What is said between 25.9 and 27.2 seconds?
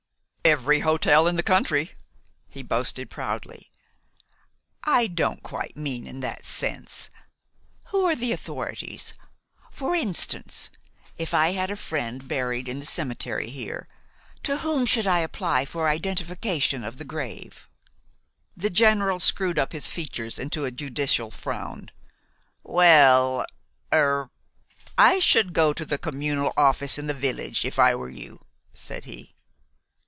communal office in the